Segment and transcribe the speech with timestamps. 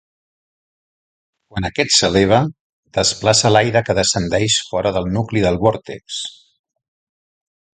[1.53, 2.39] Quan aquest s'eleva,
[2.99, 6.19] desplaça l'aire que descendeix fora del nucli del vòrtex.